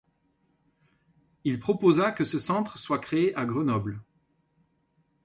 [1.43, 4.01] Il proposa que ce centre soit créé à Grenoble.